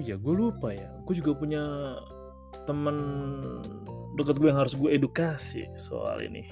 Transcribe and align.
Iya, 0.00 0.16
gue 0.16 0.32
lupa 0.32 0.72
ya. 0.72 0.88
Gue 1.04 1.20
juga 1.20 1.36
punya 1.36 1.60
temen 2.64 2.96
dekat 4.16 4.40
gue 4.40 4.48
yang 4.48 4.56
harus 4.56 4.72
gue 4.72 4.88
edukasi 4.88 5.68
soal 5.76 6.24
ini. 6.24 6.48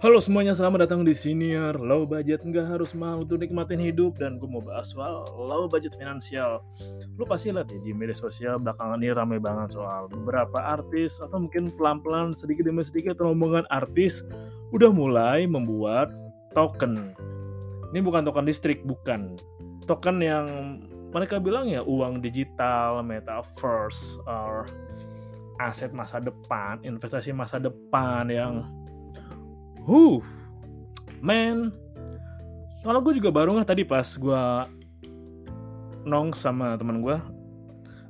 Halo 0.00 0.16
semuanya, 0.16 0.56
selamat 0.56 0.88
datang 0.88 1.04
di 1.04 1.12
Senior 1.12 1.76
Low 1.76 2.08
Budget. 2.08 2.40
Nggak 2.40 2.72
harus 2.72 2.96
mahal 2.96 3.20
untuk 3.20 3.36
nikmatin 3.44 3.76
hidup 3.76 4.16
dan 4.16 4.40
gue 4.40 4.48
mau 4.48 4.64
bahas 4.64 4.96
soal 4.96 5.28
low 5.36 5.68
budget 5.68 5.92
finansial. 5.92 6.64
Lu 7.20 7.28
pasti 7.28 7.52
lihat 7.52 7.68
ya 7.68 7.76
di 7.84 7.92
media 7.92 8.16
sosial 8.16 8.56
belakangan 8.56 8.96
ini 8.96 9.12
rame 9.12 9.36
banget 9.36 9.76
soal 9.76 10.08
beberapa 10.08 10.56
artis 10.56 11.20
atau 11.20 11.44
mungkin 11.44 11.68
pelan-pelan 11.76 12.32
sedikit 12.32 12.64
demi 12.64 12.80
sedikit 12.80 13.20
rombongan 13.20 13.68
artis 13.68 14.24
udah 14.72 14.88
mulai 14.88 15.44
membuat 15.44 16.08
token. 16.56 17.12
Ini 17.92 18.00
bukan 18.00 18.24
token 18.24 18.48
listrik, 18.48 18.80
bukan. 18.88 19.36
Token 19.84 20.24
yang 20.24 20.48
mereka 21.10 21.42
bilang 21.42 21.66
ya 21.66 21.82
uang 21.82 22.22
digital, 22.22 23.02
metaverse, 23.02 24.18
or 24.26 24.66
aset 25.60 25.92
masa 25.92 26.22
depan, 26.22 26.80
investasi 26.86 27.34
masa 27.34 27.60
depan 27.60 28.30
yang 28.30 28.54
Huh, 29.80 30.20
man. 31.24 31.72
Soalnya 32.80 33.00
gue 33.00 33.16
juga 33.16 33.32
baru 33.32 33.56
nggak 33.56 33.68
tadi 33.68 33.82
pas 33.84 34.04
gue 34.06 34.44
nong 36.04 36.32
sama 36.36 36.76
teman 36.80 37.00
gue, 37.04 37.16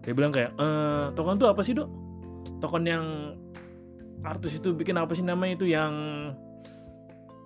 dia 0.07 0.13
bilang 0.15 0.31
kayak, 0.31 0.55
e, 0.55 0.67
token 1.15 1.39
itu 1.39 1.47
apa 1.47 1.61
sih 1.63 1.75
dok? 1.75 1.89
Token 2.63 2.85
yang 2.87 3.07
artis 4.23 4.61
itu 4.61 4.71
bikin 4.77 4.99
apa 4.99 5.17
sih 5.17 5.25
namanya 5.25 5.59
itu 5.59 5.67
yang 5.71 5.95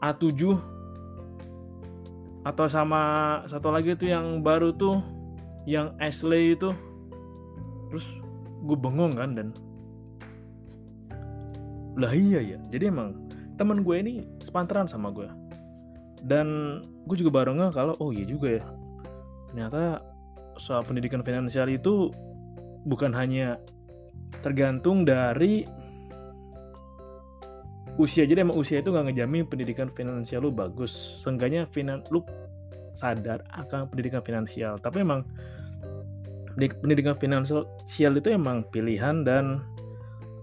A7 0.03 0.59
atau 2.45 2.67
sama 2.69 3.03
satu 3.49 3.73
lagi 3.73 3.97
itu 3.97 4.11
yang 4.11 4.45
baru 4.45 4.77
tuh 4.77 5.01
yang 5.65 5.97
Ashley 6.01 6.57
itu 6.57 6.71
terus 7.89 8.07
gue 8.65 8.77
bengong 8.77 9.17
kan 9.17 9.37
dan 9.37 9.49
lah 11.95 12.13
iya 12.13 12.57
ya 12.57 12.59
jadi 12.69 12.91
emang 12.91 13.15
teman 13.55 13.87
gue 13.87 13.97
ini 14.01 14.13
sepantaran 14.43 14.91
sama 14.91 15.15
gue 15.15 15.29
dan 16.25 16.81
gue 17.07 17.17
juga 17.21 17.45
baru 17.45 17.55
nggak 17.55 17.73
kalau 17.77 17.95
oh 18.01 18.11
iya 18.11 18.27
juga 18.27 18.59
ya 18.61 18.65
ternyata 19.53 20.03
soal 20.59 20.83
pendidikan 20.83 21.23
finansial 21.23 21.71
itu 21.71 22.11
bukan 22.85 23.15
hanya 23.15 23.61
tergantung 24.43 25.07
dari 25.07 25.65
usia 27.95 28.27
jadi 28.27 28.43
emang 28.43 28.59
usia 28.59 28.83
itu 28.83 28.91
nggak 28.91 29.15
ngejamin 29.15 29.47
pendidikan 29.47 29.87
finansial 29.87 30.43
lu 30.43 30.51
bagus. 30.51 31.23
Seenggaknya 31.23 31.71
finan 31.71 32.03
lu 32.11 32.27
sadar 32.95 33.43
akan 33.51 33.91
pendidikan 33.91 34.23
finansial 34.23 34.79
tapi 34.79 35.03
emang 35.03 35.27
pendidikan 36.55 37.19
finansial 37.19 38.13
itu 38.15 38.29
emang 38.31 38.67
pilihan 38.71 39.27
dan 39.27 39.63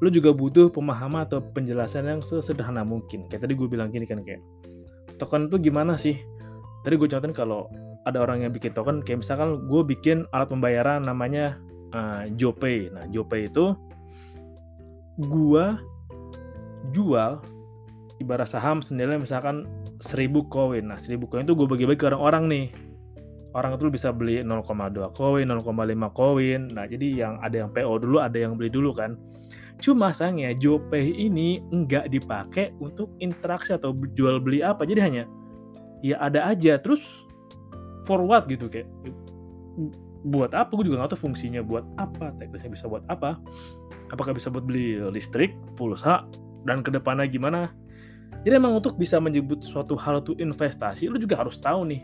lu 0.02 0.10
juga 0.10 0.34
butuh 0.34 0.74
pemahaman 0.74 1.30
atau 1.30 1.40
penjelasan 1.40 2.10
yang 2.10 2.20
sesederhana 2.26 2.82
mungkin. 2.82 3.30
Kayak 3.30 3.46
tadi 3.48 3.54
gue 3.54 3.68
bilang 3.70 3.94
gini 3.94 4.10
kan 4.10 4.26
kayak 4.26 4.42
token 5.22 5.48
itu 5.48 5.72
gimana 5.72 5.94
sih? 5.96 6.18
Tadi 6.82 6.98
gue 6.98 7.08
contohin 7.08 7.36
kalau 7.38 7.70
ada 8.10 8.18
orang 8.18 8.42
yang 8.42 8.52
bikin 8.52 8.74
token, 8.74 9.06
kayak 9.06 9.22
misalkan 9.22 9.70
gue 9.70 9.82
bikin 9.86 10.26
alat 10.34 10.50
pembayaran 10.50 11.06
namanya 11.06 11.62
uh, 11.94 12.26
JoPay. 12.34 12.90
Nah, 12.90 13.06
JoPay 13.14 13.54
itu 13.54 13.78
gue 15.22 15.66
jual 16.90 17.32
ibarat 18.18 18.50
saham 18.50 18.82
senilai 18.82 19.22
misalkan 19.22 19.70
1000 20.02 20.34
koin. 20.50 20.82
Nah, 20.82 20.98
1000 20.98 21.22
koin 21.30 21.46
itu 21.46 21.54
gue 21.54 21.68
bagi-bagi 21.70 22.02
ke 22.02 22.10
orang-orang 22.10 22.44
nih. 22.50 22.66
Orang 23.52 23.76
itu 23.76 23.92
bisa 23.92 24.16
beli 24.16 24.40
0,2 24.40 25.12
koin, 25.12 25.44
0,5 25.44 26.12
koin. 26.16 26.62
Nah, 26.72 26.88
jadi 26.88 27.08
yang 27.12 27.34
ada 27.44 27.68
yang 27.68 27.70
PO 27.76 27.94
dulu, 28.00 28.24
ada 28.24 28.38
yang 28.40 28.56
beli 28.56 28.72
dulu 28.72 28.96
kan. 28.96 29.20
Cuma 29.82 30.14
sayangnya 30.16 30.56
JoPay 30.56 31.20
ini 31.20 31.60
nggak 31.68 32.14
dipakai 32.14 32.72
untuk 32.80 33.12
interaksi 33.20 33.76
atau 33.76 33.92
jual 34.16 34.40
beli 34.40 34.64
apa. 34.64 34.88
Jadi 34.88 35.00
hanya 35.04 35.24
ya 36.02 36.18
ada 36.18 36.50
aja 36.50 36.82
terus 36.82 37.02
forward 38.06 38.50
gitu 38.50 38.68
kayak 38.68 38.90
buat 40.22 40.54
apa 40.54 40.70
gue 40.78 40.86
juga 40.90 41.02
nggak 41.02 41.18
tahu 41.18 41.30
fungsinya 41.30 41.62
buat 41.66 41.86
apa 41.98 42.34
teknisnya 42.38 42.74
bisa 42.74 42.86
buat 42.86 43.02
apa 43.10 43.42
apakah 44.14 44.34
bisa 44.38 44.54
buat 44.54 44.66
beli 44.66 45.02
listrik 45.10 45.54
pulsa 45.78 46.26
dan 46.66 46.86
ke 46.86 46.94
depannya 46.94 47.26
gimana 47.26 47.74
jadi 48.46 48.58
emang 48.58 48.78
untuk 48.78 48.98
bisa 48.98 49.18
menyebut 49.18 49.66
suatu 49.66 49.98
hal 49.98 50.22
itu 50.22 50.38
investasi 50.38 51.10
lu 51.10 51.18
juga 51.18 51.42
harus 51.42 51.58
tahu 51.58 51.90
nih 51.90 52.02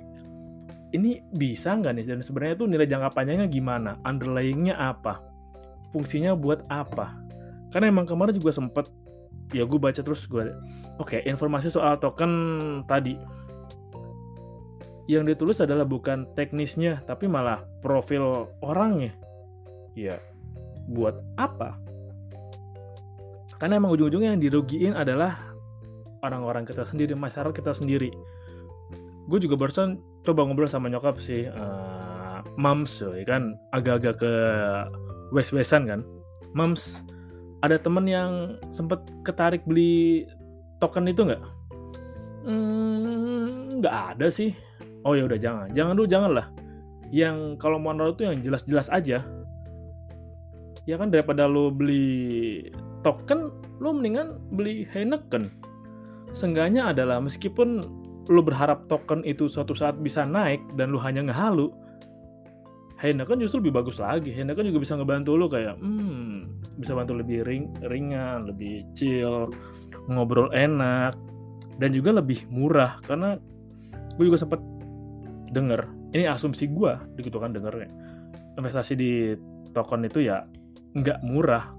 ini 0.96 1.20
bisa 1.36 1.76
nggak 1.76 1.94
nih? 2.00 2.06
Dan 2.08 2.20
sebenarnya 2.24 2.56
tuh 2.56 2.68
nilai 2.70 2.88
jangka 2.88 3.12
panjangnya 3.12 3.48
gimana? 3.52 4.00
Underlyingnya 4.08 4.80
apa? 4.80 5.20
Fungsinya 5.92 6.36
buat 6.38 6.64
apa? 6.72 7.16
Karena 7.72 7.92
emang 7.92 8.08
kemarin 8.08 8.36
juga 8.36 8.56
sempet 8.56 8.88
ya 9.56 9.64
gue 9.64 9.80
baca 9.80 9.96
terus 10.04 10.28
gue 10.28 10.52
oke 11.00 11.08
okay, 11.08 11.22
informasi 11.28 11.68
soal 11.72 12.00
token 12.00 12.32
tadi. 12.88 13.20
Yang 15.08 15.36
ditulis 15.36 15.64
adalah 15.64 15.88
bukan 15.88 16.28
teknisnya 16.36 17.04
tapi 17.08 17.32
malah 17.32 17.64
profil 17.80 18.52
orangnya. 18.60 19.16
Ya 19.96 20.20
buat 20.88 21.20
apa? 21.36 21.80
Karena 23.58 23.82
emang 23.82 23.92
ujung-ujungnya 23.96 24.36
yang 24.36 24.42
dirugiin 24.44 24.94
adalah 24.94 25.58
orang-orang 26.22 26.64
kita 26.64 26.86
sendiri 26.86 27.18
masyarakat 27.18 27.56
kita 27.56 27.74
sendiri. 27.74 28.14
Gue 29.28 29.40
juga 29.44 29.60
barusan 29.60 30.00
coba 30.28 30.44
ngobrol 30.44 30.68
sama 30.68 30.92
nyokap 30.92 31.24
sih 31.24 31.48
uh, 31.48 32.44
mams 32.60 33.00
ya 33.00 33.24
kan 33.24 33.56
agak-agak 33.72 34.20
ke 34.20 34.34
west-westan 35.32 35.88
kan 35.88 36.04
mams 36.52 37.00
ada 37.66 37.82
temen 37.82 38.06
yang 38.06 38.62
sempet 38.70 39.02
ketarik 39.26 39.66
beli 39.66 40.30
token 40.78 41.10
itu 41.10 41.26
nggak? 41.26 41.44
Hmm, 42.46 43.82
nggak 43.82 43.96
ada 44.16 44.28
sih. 44.30 44.54
Oh 45.02 45.18
ya 45.18 45.26
udah 45.26 45.40
jangan, 45.40 45.68
jangan 45.74 45.94
dulu 45.98 46.08
janganlah. 46.08 46.48
Yang 47.10 47.58
kalau 47.58 47.80
mau 47.80 47.96
naruh 47.96 48.14
itu 48.14 48.28
yang 48.28 48.38
jelas-jelas 48.44 48.92
aja. 48.92 49.24
Ya 50.88 50.96
kan 50.96 51.12
daripada 51.12 51.48
lo 51.50 51.72
beli 51.74 52.70
token, 53.04 53.52
lo 53.82 53.96
mendingan 53.96 54.40
beli 54.54 54.88
Heineken. 54.92 55.52
Seenggaknya 56.36 56.92
adalah 56.92 57.24
meskipun 57.24 57.84
lo 58.28 58.44
berharap 58.44 58.88
token 58.92 59.24
itu 59.24 59.48
suatu 59.48 59.74
saat 59.74 60.00
bisa 60.00 60.24
naik 60.28 60.64
dan 60.76 60.92
lo 60.92 61.00
hanya 61.02 61.24
ngehalu, 61.26 61.72
Heineken 62.98 63.38
justru 63.38 63.62
lebih 63.62 63.78
bagus 63.78 64.02
lagi. 64.02 64.34
Heineken 64.34 64.74
juga 64.74 64.82
bisa 64.82 64.98
ngebantu 64.98 65.38
lo 65.38 65.46
kayak, 65.46 65.78
hmm, 65.78 66.66
bisa 66.82 66.98
bantu 66.98 67.14
lebih 67.14 67.46
ring, 67.46 67.70
ringan, 67.86 68.50
lebih 68.50 68.90
chill, 68.98 69.54
ngobrol 70.10 70.50
enak, 70.50 71.14
dan 71.78 71.90
juga 71.94 72.10
lebih 72.18 72.50
murah 72.50 72.98
karena 73.06 73.38
gue 74.18 74.26
juga 74.26 74.42
sempat 74.42 74.62
denger 75.54 75.86
ini 76.12 76.26
asumsi 76.26 76.68
gue 76.74 76.94
gitu 77.22 77.38
kan 77.38 77.54
dengernya 77.54 77.88
investasi 78.58 78.94
di 78.98 79.12
token 79.72 80.10
itu 80.10 80.26
ya 80.26 80.44
nggak 80.98 81.22
murah 81.22 81.70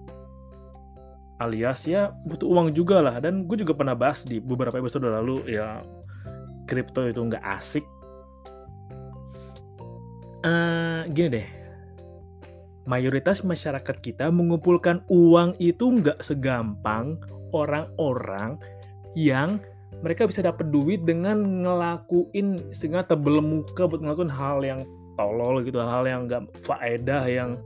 alias 1.43 1.87
ya 1.87 2.15
butuh 2.27 2.47
uang 2.47 2.75
juga 2.75 3.03
lah 3.03 3.19
dan 3.19 3.47
gue 3.47 3.59
juga 3.59 3.75
pernah 3.75 3.95
bahas 3.95 4.23
di 4.23 4.39
beberapa 4.39 4.79
episode 4.79 5.07
lalu 5.07 5.43
ya 5.51 5.83
kripto 6.69 7.09
itu 7.09 7.25
nggak 7.25 7.41
asik. 7.41 7.85
Uh, 10.45 11.09
gini 11.11 11.41
deh. 11.41 11.49
Mayoritas 12.85 13.41
masyarakat 13.45 13.97
kita 14.01 14.29
mengumpulkan 14.29 15.05
uang 15.09 15.57
itu 15.61 15.89
nggak 15.89 16.21
segampang 16.21 17.17
orang-orang 17.53 18.61
yang 19.17 19.61
mereka 20.05 20.29
bisa 20.29 20.45
dapat 20.45 20.69
duit 20.71 21.03
dengan 21.03 21.65
ngelakuin 21.65 22.71
sehingga 22.71 23.03
tebel 23.05 23.41
muka 23.41 23.89
buat 23.89 24.01
ngelakuin 24.05 24.33
hal 24.33 24.61
yang 24.63 24.81
tolol 25.19 25.59
gitu 25.67 25.83
hal 25.83 26.07
yang 26.07 26.31
nggak 26.31 26.47
faedah 26.63 27.27
yang 27.27 27.59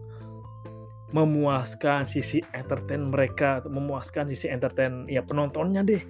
memuaskan 1.12 2.08
sisi 2.08 2.40
entertain 2.56 3.12
mereka 3.12 3.60
memuaskan 3.68 4.32
sisi 4.32 4.48
entertain 4.48 5.04
ya 5.12 5.20
penontonnya 5.20 5.84
deh 5.84 6.00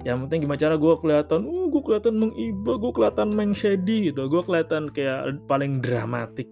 yang 0.00 0.24
penting 0.24 0.48
gimana 0.48 0.56
cara 0.56 0.80
gue 0.80 0.94
kelihatan 0.96 1.44
uh 1.44 1.66
gue 1.68 1.82
kelihatan 1.84 2.14
mengiba 2.16 2.72
gue 2.80 2.92
kelihatan 2.96 3.28
shady 3.52 3.96
gitu. 4.08 4.32
Gue 4.32 4.40
kelihatan 4.40 4.88
kayak 4.88 5.44
paling 5.44 5.84
dramatik. 5.84 6.48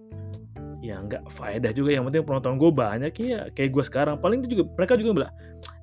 Ya 0.85 1.01
nggak 1.01 1.25
faedah 1.33 1.73
juga. 1.73 1.97
Yang 1.97 2.13
penting 2.13 2.23
penonton 2.29 2.55
gue 2.61 2.69
banyak. 2.69 3.11
Ya 3.17 3.49
kayak 3.57 3.73
gue 3.73 3.83
sekarang. 3.83 4.21
Paling 4.21 4.45
juga 4.45 4.69
mereka 4.77 4.93
juga 5.01 5.11
bilang 5.25 5.33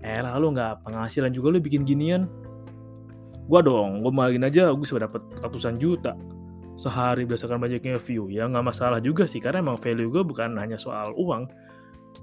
eh 0.06 0.22
lalu 0.22 0.54
nggak 0.54 0.86
penghasilan 0.86 1.34
juga 1.34 1.46
lu 1.50 1.58
bikin 1.58 1.82
ginian. 1.82 2.30
Gue 3.50 3.60
dong 3.66 4.06
gue 4.06 4.12
malin 4.14 4.46
aja 4.46 4.70
gue 4.70 4.82
bisa 4.86 5.02
dapat 5.02 5.26
ratusan 5.42 5.82
juta. 5.82 6.14
Sehari 6.78 7.26
berdasarkan 7.26 7.58
banyaknya 7.58 7.98
view. 7.98 8.30
Ya 8.30 8.46
nggak 8.46 8.62
masalah 8.62 9.02
juga 9.02 9.26
sih 9.26 9.42
karena 9.42 9.58
emang 9.58 9.80
value 9.82 10.06
gue 10.14 10.22
bukan 10.22 10.54
hanya 10.54 10.78
soal 10.78 11.10
uang. 11.19 11.50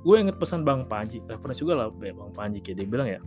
Gue 0.08 0.24
inget 0.24 0.40
pesan 0.40 0.64
Bang 0.64 0.88
Panji 0.88 1.20
referensi 1.28 1.68
juga 1.68 1.84
lah 1.84 1.88
Bang 1.92 2.32
Panji 2.32 2.64
kayak 2.64 2.76
dia 2.80 2.88
bilang 2.88 3.08
ya 3.08 3.20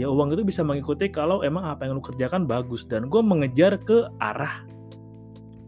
ya 0.00 0.08
uang 0.08 0.32
itu 0.32 0.48
bisa 0.48 0.64
mengikuti 0.64 1.12
kalau 1.12 1.44
emang 1.44 1.68
apa 1.68 1.84
yang 1.84 2.00
lu 2.00 2.00
kerjakan 2.00 2.48
bagus 2.48 2.88
dan 2.88 3.12
gue 3.12 3.20
mengejar 3.20 3.76
ke 3.84 4.08
arah 4.16 4.64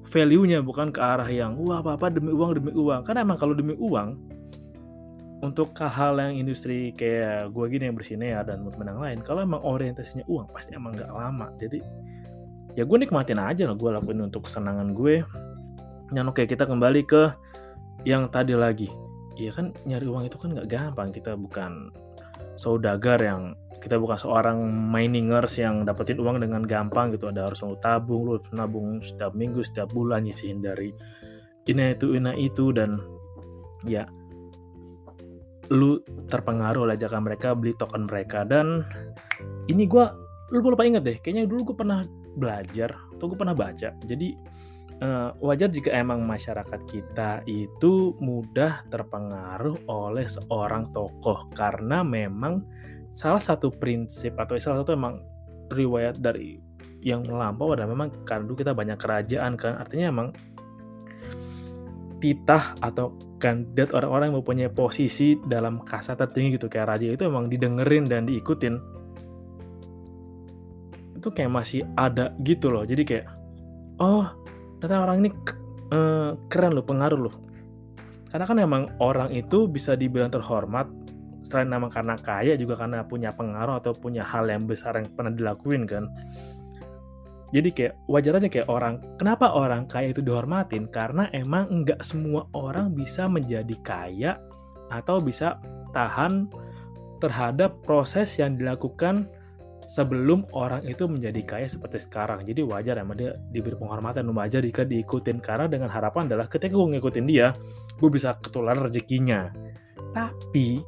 value-nya 0.08 0.64
bukan 0.64 0.88
ke 0.88 1.00
arah 1.00 1.28
yang 1.28 1.56
wah 1.60 1.84
apa-apa 1.84 2.08
demi 2.08 2.32
uang 2.32 2.56
demi 2.56 2.72
uang. 2.72 3.04
Karena 3.04 3.24
emang 3.24 3.36
kalau 3.36 3.52
demi 3.56 3.76
uang 3.76 4.16
untuk 5.44 5.76
hal-hal 5.76 6.16
yang 6.16 6.34
industri 6.46 6.96
kayak 6.96 7.50
gue 7.50 7.64
gini 7.68 7.90
yang 7.90 7.96
ya 8.22 8.40
dan 8.46 8.62
menang 8.78 9.02
lain 9.02 9.18
kalau 9.26 9.42
emang 9.42 9.58
orientasinya 9.64 10.22
uang 10.30 10.48
pasti 10.52 10.76
emang 10.76 10.96
gak 10.96 11.12
lama. 11.12 11.52
Jadi 11.60 11.80
ya 12.72 12.88
gue 12.88 12.98
nikmatin 13.00 13.36
aja 13.36 13.68
lah 13.68 13.76
gue 13.76 13.90
lakuin 13.92 14.32
untuk 14.32 14.48
kesenangan 14.48 14.96
gue. 14.96 15.24
Yang 16.12 16.26
oke 16.32 16.42
kita 16.48 16.64
kembali 16.64 17.04
ke 17.04 17.32
yang 18.08 18.28
tadi 18.32 18.56
lagi. 18.56 18.88
Iya 19.36 19.52
kan 19.52 19.76
nyari 19.88 20.06
uang 20.08 20.24
itu 20.28 20.36
kan 20.36 20.52
nggak 20.56 20.68
gampang. 20.68 21.08
Kita 21.08 21.36
bukan 21.36 21.88
saudagar 22.60 23.16
yang 23.20 23.56
kita 23.82 23.98
bukan 23.98 24.14
seorang 24.14 24.62
miningers 24.94 25.58
yang 25.58 25.82
dapetin 25.82 26.22
uang 26.22 26.38
dengan 26.38 26.62
gampang 26.62 27.10
gitu. 27.10 27.26
Ada 27.26 27.50
harus 27.50 27.66
lu 27.66 27.74
tabung, 27.82 28.30
lu 28.30 28.38
nabung 28.54 29.02
setiap 29.02 29.34
minggu, 29.34 29.66
setiap 29.66 29.90
bulan 29.90 30.22
nyisihin 30.22 30.62
dari 30.62 30.94
ini 31.66 31.98
itu 31.98 32.14
ini 32.14 32.30
itu 32.38 32.70
dan 32.70 33.02
ya 33.82 34.06
lu 35.74 35.98
terpengaruh 36.30 36.86
oleh 36.86 36.94
ajakan 36.94 37.26
mereka 37.26 37.58
beli 37.58 37.74
token 37.74 38.06
mereka. 38.06 38.46
Dan 38.46 38.86
ini 39.66 39.90
gue 39.90 40.04
lu 40.54 40.62
lupa 40.62 40.86
inget 40.86 41.02
deh 41.02 41.18
kayaknya 41.18 41.50
dulu 41.50 41.74
gue 41.74 41.76
pernah 41.82 42.06
belajar 42.38 42.94
atau 43.18 43.24
gue 43.26 43.38
pernah 43.38 43.56
baca. 43.56 43.90
Jadi 44.06 44.28
uh, 45.02 45.34
wajar 45.42 45.68
jika 45.74 45.90
emang 45.90 46.22
masyarakat 46.22 46.80
kita 46.86 47.42
itu 47.50 48.14
mudah 48.22 48.86
terpengaruh 48.92 49.90
oleh 49.90 50.26
seorang 50.30 50.94
tokoh. 50.94 51.50
Karena 51.50 52.06
memang 52.06 52.62
salah 53.12 53.40
satu 53.40 53.68
prinsip 53.68 54.34
atau 54.40 54.56
salah 54.56 54.80
satu 54.82 54.96
emang 54.96 55.20
riwayat 55.68 56.20
dari 56.20 56.56
yang 57.04 57.22
melampau 57.28 57.76
adalah 57.76 57.92
memang 57.92 58.24
karena 58.24 58.48
dulu 58.48 58.56
kita 58.62 58.72
banyak 58.72 58.96
kerajaan 58.96 59.52
kan 59.58 59.76
artinya 59.76 60.06
emang 60.08 60.28
titah 62.22 62.78
atau 62.78 63.12
kandidat 63.42 63.90
orang-orang 63.90 64.30
yang 64.30 64.38
mempunyai 64.38 64.70
posisi 64.70 65.34
dalam 65.50 65.82
kasta 65.82 66.14
tertinggi 66.14 66.54
gitu 66.54 66.70
kayak 66.70 66.94
raja 66.94 67.10
itu 67.10 67.26
emang 67.26 67.50
didengerin 67.50 68.06
dan 68.06 68.22
diikutin. 68.30 68.78
Itu 71.18 71.34
kayak 71.34 71.50
masih 71.50 71.82
ada 71.98 72.30
gitu 72.46 72.70
loh 72.70 72.86
jadi 72.86 73.02
kayak 73.02 73.26
oh 73.98 74.30
ternyata 74.78 75.02
orang 75.10 75.26
ini 75.26 75.30
uh, 75.90 76.38
keren 76.46 76.78
loh 76.78 76.86
pengaruh 76.86 77.18
loh. 77.18 77.34
Karena 78.30 78.46
kan 78.46 78.58
emang 78.62 78.82
orang 79.02 79.34
itu 79.34 79.66
bisa 79.66 79.98
dibilang 79.98 80.30
terhormat 80.30 81.01
selain 81.42 81.68
nama 81.68 81.90
karena 81.90 82.14
kaya 82.18 82.54
juga 82.54 82.78
karena 82.78 83.02
punya 83.06 83.34
pengaruh 83.34 83.82
atau 83.82 83.92
punya 83.94 84.22
hal 84.22 84.46
yang 84.46 84.64
besar 84.66 84.98
yang 84.98 85.10
pernah 85.12 85.34
dilakuin 85.34 85.84
kan 85.86 86.06
jadi 87.52 87.68
kayak 87.68 87.94
wajar 88.08 88.40
aja 88.40 88.48
kayak 88.48 88.68
orang 88.72 88.98
kenapa 89.20 89.52
orang 89.52 89.84
kaya 89.84 90.14
itu 90.14 90.24
dihormatin 90.24 90.88
karena 90.88 91.28
emang 91.36 91.84
nggak 91.84 92.00
semua 92.00 92.48
orang 92.56 92.96
bisa 92.96 93.28
menjadi 93.28 93.76
kaya 93.84 94.32
atau 94.88 95.20
bisa 95.20 95.60
tahan 95.92 96.48
terhadap 97.20 97.78
proses 97.84 98.34
yang 98.40 98.56
dilakukan 98.58 99.30
sebelum 99.86 100.46
orang 100.54 100.82
itu 100.86 101.06
menjadi 101.10 101.42
kaya 101.42 101.66
seperti 101.66 102.02
sekarang. 102.02 102.42
Jadi 102.46 102.62
wajar 102.66 102.98
emang 102.98 103.18
dia 103.18 103.34
diberi 103.50 103.78
penghormatan, 103.78 104.26
wajar 104.34 104.62
jika 104.62 104.86
diikutin 104.86 105.38
karena 105.42 105.66
dengan 105.66 105.90
harapan 105.90 106.30
adalah 106.30 106.46
ketika 106.46 106.74
gue 106.74 106.98
ngikutin 106.98 107.26
dia, 107.26 107.54
gue 107.98 108.10
bisa 108.10 108.38
ketularan 108.38 108.88
rezekinya. 108.88 109.50
Tapi 110.16 110.82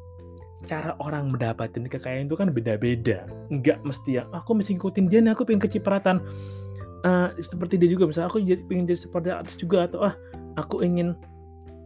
cara 0.64 0.96
orang 0.98 1.30
mendapatkan 1.30 1.86
kekayaan 1.86 2.26
itu 2.26 2.36
kan 2.36 2.50
beda-beda. 2.50 3.28
Enggak 3.52 3.80
mesti 3.84 4.20
ya, 4.20 4.28
aku 4.32 4.56
mesti 4.56 4.76
ngikutin 4.76 5.06
dia 5.06 5.20
nih, 5.20 5.32
aku 5.36 5.44
pengen 5.46 5.62
kecipratan. 5.62 6.24
Uh, 7.04 7.28
seperti 7.36 7.76
dia 7.76 7.92
juga, 7.92 8.08
misalnya 8.08 8.32
aku 8.32 8.40
pengen 8.64 8.88
jadi 8.88 9.00
seperti 9.00 9.28
artis 9.28 9.56
juga, 9.60 9.84
atau 9.84 10.08
ah, 10.08 10.16
aku 10.56 10.80
ingin 10.80 11.12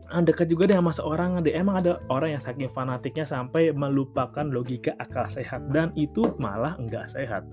Ah, 0.09 0.25
dekat 0.25 0.49
juga 0.49 0.65
deh 0.65 0.73
sama 0.73 0.89
seorang 0.89 1.45
deh 1.45 1.53
emang 1.53 1.85
ada 1.85 2.01
orang 2.09 2.33
yang 2.33 2.41
saking 2.41 2.73
fanatiknya 2.73 3.29
sampai 3.29 3.77
melupakan 3.77 4.41
logika 4.41 4.97
akal 4.97 5.29
sehat 5.29 5.69
dan 5.69 5.93
itu 6.01 6.25
malah 6.41 6.81
enggak 6.81 7.13
sehat 7.13 7.45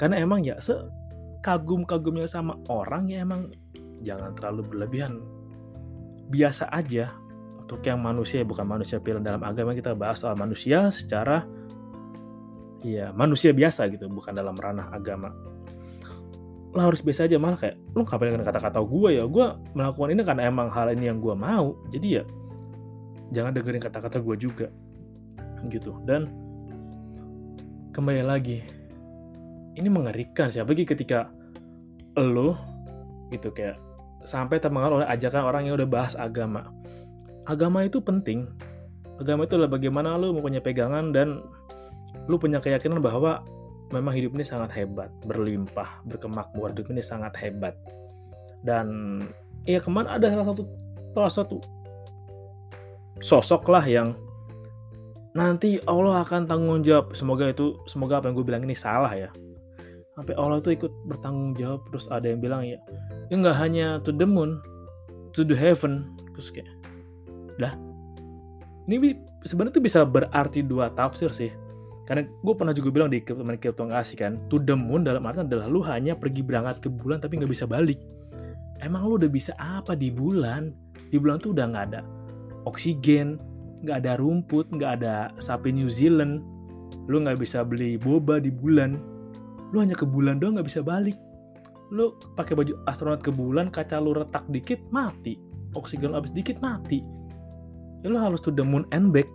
karena 0.00 0.16
emang 0.16 0.40
ya 0.40 0.56
sekagum-kagumnya 0.64 2.24
sama 2.24 2.56
orang 2.72 3.12
ya 3.12 3.20
emang 3.20 3.52
jangan 4.00 4.32
terlalu 4.32 4.64
berlebihan 4.64 5.20
biasa 6.32 6.72
aja 6.72 7.12
untuk 7.68 7.84
yang 7.84 8.00
manusia 8.00 8.40
bukan 8.48 8.64
manusia 8.64 8.96
pilihan 8.96 9.20
dalam 9.20 9.44
agama 9.44 9.76
kita 9.76 9.92
bahas 9.92 10.24
soal 10.24 10.32
manusia 10.40 10.88
secara 10.88 11.44
ya 12.80 13.12
manusia 13.12 13.52
biasa 13.52 13.92
gitu 13.92 14.08
bukan 14.08 14.32
dalam 14.32 14.56
ranah 14.56 14.88
agama. 14.88 15.36
Lo 16.72 16.80
harus 16.80 17.04
biasa 17.04 17.28
aja 17.28 17.36
malah 17.36 17.60
kayak 17.60 17.76
lo 17.92 18.08
ngapain 18.08 18.32
dengan 18.32 18.48
kata-kata 18.48 18.80
gue 18.80 19.10
ya? 19.20 19.24
Gue 19.28 19.52
melakukan 19.76 20.16
ini 20.16 20.24
karena 20.24 20.48
emang 20.48 20.72
hal 20.72 20.96
ini 20.96 21.12
yang 21.12 21.20
gue 21.20 21.34
mau. 21.36 21.76
Jadi 21.92 22.08
ya 22.08 22.24
jangan 23.36 23.52
dengerin 23.52 23.84
kata-kata 23.84 24.16
gue 24.16 24.36
juga 24.40 24.72
gitu. 25.68 25.92
Dan 26.08 26.32
kembali 27.92 28.24
lagi 28.24 28.64
ini 29.76 29.92
mengerikan 29.92 30.48
sih 30.48 30.64
apalagi 30.64 30.88
ketika 30.88 31.28
lo 32.16 32.56
gitu 33.28 33.52
kayak 33.52 33.76
sampai 34.24 34.56
terpengaruh 34.56 35.04
oleh 35.04 35.08
ajakan 35.12 35.44
orang 35.44 35.68
yang 35.68 35.76
udah 35.76 35.88
bahas 35.88 36.16
agama 36.16 36.77
agama 37.48 37.82
itu 37.88 37.98
penting 37.98 38.46
agama 39.18 39.44
itu 39.44 39.58
adalah 39.58 39.72
bagaimana 39.74 40.14
lo 40.14 40.30
mempunyai 40.36 40.62
pegangan 40.62 41.10
dan 41.10 41.42
lo 42.30 42.38
punya 42.38 42.62
keyakinan 42.62 43.02
bahwa 43.02 43.42
memang 43.90 44.12
hidup 44.14 44.36
ini 44.36 44.44
sangat 44.44 44.70
hebat, 44.76 45.08
berlimpah, 45.24 46.04
berkemakmuran 46.04 46.76
hidup 46.76 46.88
ini 46.92 47.02
sangat 47.02 47.32
hebat. 47.40 47.74
Dan 48.62 49.18
ya 49.64 49.80
kemarin 49.80 50.08
ada 50.08 50.26
salah 50.32 50.46
satu 50.52 50.62
salah 51.16 51.32
satu 51.32 51.56
sosok 53.18 53.66
lah 53.72 53.84
yang 53.86 54.14
nanti 55.32 55.80
Allah 55.88 56.22
akan 56.22 56.46
tanggung 56.46 56.84
jawab. 56.84 57.16
Semoga 57.16 57.50
itu 57.50 57.80
semoga 57.88 58.20
apa 58.20 58.30
yang 58.30 58.36
gue 58.36 58.46
bilang 58.46 58.62
ini 58.66 58.76
salah 58.76 59.12
ya. 59.16 59.30
Sampai 60.18 60.34
Allah 60.34 60.58
itu 60.58 60.74
ikut 60.74 60.92
bertanggung 61.06 61.54
jawab 61.54 61.86
terus 61.90 62.10
ada 62.10 62.26
yang 62.26 62.42
bilang 62.42 62.66
ya, 62.66 62.78
ya 63.30 63.34
nggak 63.38 63.56
hanya 63.56 64.02
to 64.02 64.10
the 64.10 64.26
moon, 64.26 64.58
to 65.30 65.46
the 65.46 65.54
heaven. 65.54 66.10
Terus 66.34 66.50
kayak, 66.50 66.66
lah, 67.58 67.74
ini 68.86 69.18
sebenarnya 69.44 69.74
itu 69.76 69.82
bisa 69.82 70.06
berarti 70.06 70.64
dua 70.64 70.90
tafsir 70.94 71.30
sih 71.34 71.52
karena 72.08 72.24
gue 72.24 72.54
pernah 72.56 72.72
juga 72.72 72.88
bilang 72.88 73.12
di 73.12 73.20
teman 73.20 73.60
Krypto 73.60 73.84
ngasih 73.84 74.16
kan, 74.16 74.32
to 74.48 74.56
the 74.56 74.72
moon 74.72 75.04
dalam 75.04 75.28
artian 75.28 75.44
adalah 75.44 75.68
lu 75.68 75.84
hanya 75.84 76.16
pergi 76.16 76.40
berangkat 76.40 76.80
ke 76.80 76.88
bulan 76.88 77.20
tapi 77.20 77.36
nggak 77.36 77.52
bisa 77.52 77.68
balik. 77.68 78.00
Emang 78.80 79.04
lu 79.04 79.20
udah 79.20 79.28
bisa 79.28 79.52
apa 79.60 79.92
di 79.92 80.08
bulan? 80.08 80.72
Di 81.12 81.20
bulan 81.20 81.36
tuh 81.36 81.52
udah 81.52 81.68
nggak 81.68 81.84
ada 81.92 82.00
oksigen, 82.64 83.36
nggak 83.84 84.08
ada 84.08 84.16
rumput, 84.16 84.72
nggak 84.72 85.04
ada 85.04 85.36
sapi 85.36 85.68
New 85.68 85.92
Zealand. 85.92 86.40
Lu 87.12 87.20
nggak 87.20 87.44
bisa 87.44 87.60
beli 87.60 88.00
boba 88.00 88.40
di 88.40 88.48
bulan. 88.48 88.96
Lu 89.76 89.84
hanya 89.84 89.92
ke 89.92 90.08
bulan 90.08 90.40
doang 90.40 90.56
nggak 90.56 90.68
bisa 90.72 90.80
balik. 90.80 91.20
Lu 91.92 92.16
pakai 92.40 92.56
baju 92.56 92.72
astronot 92.88 93.20
ke 93.20 93.28
bulan, 93.28 93.68
kaca 93.68 94.00
lu 94.00 94.16
retak 94.16 94.48
dikit 94.48 94.80
mati. 94.88 95.36
Oksigen 95.76 96.08
lu 96.08 96.16
habis 96.16 96.32
dikit 96.32 96.56
mati. 96.64 97.04
Ya 98.02 98.12
lu 98.12 98.18
harus 98.18 98.42
to 98.42 98.54
the 98.54 98.62
moon 98.62 98.86
and 98.94 99.10
back. 99.10 99.26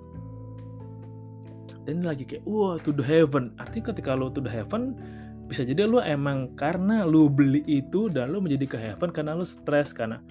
Dan 1.84 2.00
ini 2.00 2.06
lagi 2.08 2.24
kayak 2.24 2.48
wah 2.48 2.80
to 2.80 2.96
the 2.96 3.04
heaven. 3.04 3.52
Artinya 3.60 3.92
ketika 3.92 4.16
lo 4.16 4.32
to 4.32 4.40
the 4.40 4.52
heaven 4.52 4.96
bisa 5.44 5.68
jadi 5.68 5.84
lo 5.84 6.00
emang 6.00 6.56
karena 6.56 7.04
lo 7.04 7.28
beli 7.28 7.62
itu 7.68 8.08
dan 8.08 8.32
lo 8.32 8.40
menjadi 8.40 8.66
ke 8.66 8.78
heaven 8.80 9.12
karena 9.12 9.36
lo 9.36 9.44
stres 9.44 9.92
karena 9.92 10.24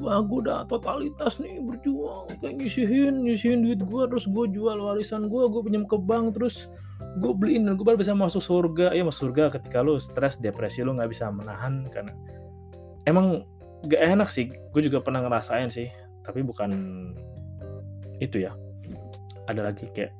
wah 0.00 0.18
gue 0.24 0.40
udah 0.42 0.66
totalitas 0.66 1.38
nih 1.38 1.62
berjuang 1.62 2.26
kayak 2.42 2.58
nyisihin 2.58 3.22
nyisihin 3.22 3.62
duit 3.62 3.78
gue 3.84 4.02
terus 4.10 4.26
gue 4.26 4.44
jual 4.50 4.74
warisan 4.80 5.30
gue 5.30 5.42
gue 5.46 5.60
pinjam 5.62 5.84
ke 5.86 5.94
bank 6.00 6.34
terus 6.34 6.66
gue 7.20 7.30
beliin 7.30 7.68
dan 7.68 7.78
gue 7.78 7.86
baru 7.86 7.98
bisa 7.98 8.16
masuk 8.16 8.42
surga. 8.42 8.90
Ya 8.94 9.06
masuk 9.06 9.30
surga 9.30 9.54
ketika 9.58 9.84
lu 9.84 9.98
stres 10.02 10.40
depresi 10.40 10.82
lu 10.82 10.98
nggak 10.98 11.10
bisa 11.10 11.30
menahan 11.30 11.86
karena 11.94 12.10
emang 13.06 13.46
gak 13.86 14.02
enak 14.02 14.28
sih. 14.32 14.50
Gue 14.74 14.82
juga 14.82 15.04
pernah 15.04 15.22
ngerasain 15.22 15.70
sih 15.70 15.86
tapi 16.24 16.40
bukan 16.40 16.72
itu 18.20 18.44
ya. 18.44 18.52
Ada 19.50 19.70
lagi 19.72 19.88
kayak 19.92 20.12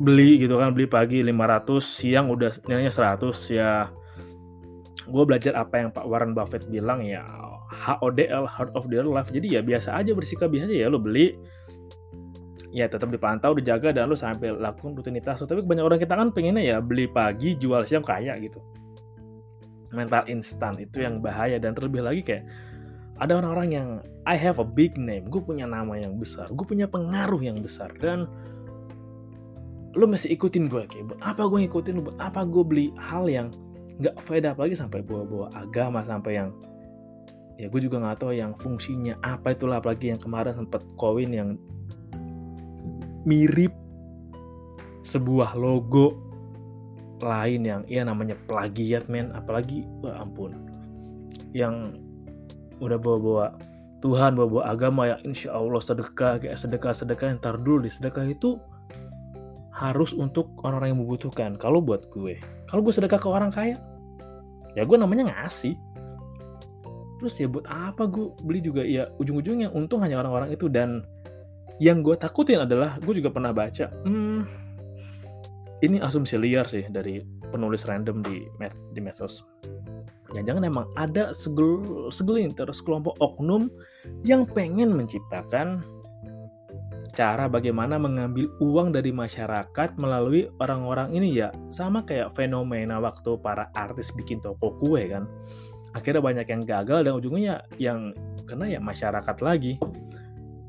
beli 0.00 0.40
gitu 0.40 0.56
kan 0.56 0.72
beli 0.72 0.88
pagi 0.88 1.20
500 1.20 1.84
siang 1.84 2.32
udah 2.32 2.50
nilainya 2.64 2.92
100 2.92 3.30
ya. 3.52 3.92
Gue 5.10 5.24
belajar 5.26 5.58
apa 5.58 5.82
yang 5.82 5.90
Pak 5.90 6.06
Warren 6.06 6.32
Buffett 6.32 6.64
bilang 6.70 7.02
ya 7.04 7.26
HODL 7.70 8.46
Heart 8.46 8.72
of 8.78 8.88
Their 8.88 9.04
Life. 9.04 9.28
Jadi 9.28 9.58
ya 9.58 9.60
biasa 9.60 9.96
aja 9.98 10.16
bersikap 10.16 10.48
biasa 10.48 10.70
aja 10.70 10.76
ya. 10.76 10.86
Lo 10.88 11.02
beli 11.02 11.36
ya 12.70 12.86
tetap 12.86 13.10
dipantau 13.10 13.50
dijaga 13.52 13.90
dan 13.90 14.06
lo 14.06 14.14
sampai 14.14 14.54
lakukan 14.54 14.94
rutinitas 14.94 15.42
tapi 15.42 15.58
banyak 15.66 15.82
orang 15.82 15.98
kita 15.98 16.14
kan 16.14 16.30
pengennya 16.30 16.62
ya 16.62 16.76
beli 16.78 17.10
pagi 17.10 17.58
jual 17.58 17.82
siang 17.84 18.06
kaya 18.06 18.38
gitu. 18.38 18.62
Mental 19.90 20.22
instan 20.30 20.78
itu 20.78 21.02
yang 21.02 21.18
bahaya. 21.18 21.58
Dan 21.58 21.74
terlebih 21.74 22.06
lagi 22.06 22.22
kayak 22.22 22.46
ada 23.20 23.36
orang-orang 23.36 23.68
yang 23.68 23.88
I 24.24 24.34
have 24.40 24.56
a 24.56 24.66
big 24.66 24.96
name. 24.96 25.28
Gue 25.28 25.44
punya 25.44 25.68
nama 25.68 25.92
yang 26.00 26.16
besar. 26.16 26.48
Gue 26.48 26.64
punya 26.64 26.88
pengaruh 26.88 27.40
yang 27.44 27.60
besar. 27.60 27.92
Dan 28.00 28.24
lo 29.92 30.08
masih 30.08 30.32
ikutin 30.32 30.72
gue 30.72 30.88
kayak 30.88 31.12
buat 31.12 31.20
apa 31.20 31.44
gue 31.44 31.66
ngikutin 31.66 31.94
lo 32.00 32.02
buat 32.08 32.18
apa 32.22 32.46
gue 32.48 32.62
beli 32.64 32.86
hal 32.96 33.28
yang 33.28 33.52
nggak 34.00 34.16
fed 34.24 34.48
up 34.48 34.56
lagi? 34.56 34.72
Sampai 34.72 35.04
bawa-bawa 35.04 35.52
agama 35.52 36.00
sampai 36.00 36.40
yang 36.40 36.48
ya 37.60 37.68
gue 37.68 37.80
juga 37.84 38.00
nggak 38.00 38.24
tahu 38.24 38.32
yang 38.32 38.56
fungsinya 38.56 39.20
apa 39.20 39.52
itulah. 39.52 39.84
Apalagi 39.84 40.16
yang 40.16 40.20
kemarin 40.20 40.56
sempat 40.56 40.80
koin 40.96 41.28
yang 41.28 41.60
mirip 43.28 43.76
sebuah 45.04 45.60
logo 45.60 46.16
lain 47.20 47.68
yang 47.68 47.84
ya 47.84 48.00
namanya 48.00 48.32
plagiat 48.48 49.12
men. 49.12 49.28
Apalagi 49.36 49.84
wah 50.00 50.24
ampun. 50.24 50.56
Yang 51.52 52.00
udah 52.80 52.98
bawa-bawa 52.98 53.46
Tuhan 54.00 54.32
bawa-bawa 54.32 54.64
agama 54.72 55.02
ya 55.12 55.16
insya 55.28 55.52
Allah 55.52 55.80
sedekah 55.80 56.40
kayak 56.40 56.56
sedekah 56.56 56.96
sedekah 56.96 57.36
yang 57.36 57.40
tar 57.40 57.60
dulu 57.60 57.84
di 57.84 57.92
sedekah 57.92 58.24
itu 58.24 58.56
harus 59.70 60.12
untuk 60.12 60.50
orang-orang 60.64 60.92
yang 60.92 61.00
membutuhkan. 61.04 61.56
Kalau 61.60 61.84
buat 61.84 62.08
gue 62.08 62.40
kalau 62.68 62.80
gue 62.80 62.92
sedekah 62.92 63.20
ke 63.20 63.28
orang 63.28 63.52
kaya 63.52 63.76
ya 64.72 64.82
gue 64.88 64.96
namanya 64.96 65.28
ngasih. 65.28 65.76
Terus 67.20 67.36
ya 67.36 67.46
buat 67.52 67.68
apa 67.68 68.08
gue 68.08 68.32
beli 68.40 68.64
juga? 68.64 68.80
Ya 68.80 69.12
ujung-ujungnya 69.20 69.68
untung 69.76 70.00
hanya 70.00 70.24
orang-orang 70.24 70.56
itu. 70.56 70.72
Dan 70.72 71.04
yang 71.80 72.04
gue 72.04 72.12
takutin 72.16 72.60
adalah 72.60 73.00
gue 73.00 73.14
juga 73.16 73.32
pernah 73.32 73.56
baca 73.56 73.88
hmm, 74.04 74.40
ini 75.80 75.96
asumsi 76.00 76.36
liar 76.36 76.68
sih 76.68 76.84
dari 76.88 77.24
penulis 77.48 77.88
random 77.88 78.20
di 78.20 78.44
med 78.60 78.72
di 78.92 79.00
medsos. 79.00 79.44
Jangan-jangan 80.30 80.62
emang 80.62 80.86
ada 80.94 81.34
segel, 81.34 82.06
segelintir 82.14 82.70
sekelompok 82.70 83.18
oknum 83.18 83.66
yang 84.22 84.46
pengen 84.46 84.94
menciptakan 84.94 85.82
cara 87.10 87.50
bagaimana 87.50 87.98
mengambil 87.98 88.46
uang 88.62 88.94
dari 88.94 89.10
masyarakat 89.10 89.98
melalui 89.98 90.46
orang-orang 90.62 91.10
ini 91.10 91.34
ya. 91.34 91.50
Sama 91.74 92.06
kayak 92.06 92.30
fenomena 92.38 93.02
waktu 93.02 93.34
para 93.42 93.74
artis 93.74 94.14
bikin 94.14 94.38
toko 94.38 94.78
kue 94.78 95.10
kan. 95.10 95.26
Akhirnya 95.90 96.22
banyak 96.22 96.46
yang 96.46 96.62
gagal 96.62 97.10
dan 97.10 97.12
ujungnya 97.18 97.66
yang 97.82 98.14
kena 98.46 98.70
ya 98.70 98.78
masyarakat 98.78 99.36
lagi. 99.42 99.74